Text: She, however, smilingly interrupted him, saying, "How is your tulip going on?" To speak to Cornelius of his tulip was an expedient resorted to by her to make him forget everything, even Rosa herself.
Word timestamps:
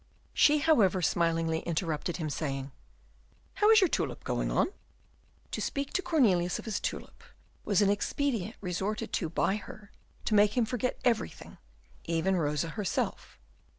She, 0.33 0.57
however, 0.57 1.03
smilingly 1.03 1.59
interrupted 1.59 2.17
him, 2.17 2.31
saying, 2.31 2.71
"How 3.53 3.69
is 3.69 3.81
your 3.81 3.87
tulip 3.87 4.23
going 4.23 4.49
on?" 4.49 4.69
To 5.51 5.61
speak 5.61 5.93
to 5.93 6.01
Cornelius 6.01 6.57
of 6.57 6.65
his 6.65 6.79
tulip 6.79 7.23
was 7.65 7.83
an 7.83 7.91
expedient 7.91 8.55
resorted 8.61 9.13
to 9.13 9.29
by 9.29 9.57
her 9.57 9.91
to 10.25 10.33
make 10.33 10.57
him 10.57 10.65
forget 10.65 10.97
everything, 11.05 11.59
even 12.05 12.35
Rosa 12.35 12.69
herself. 12.69 13.37